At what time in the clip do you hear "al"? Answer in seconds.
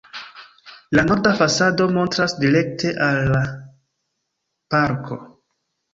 3.11-3.31, 3.41-3.47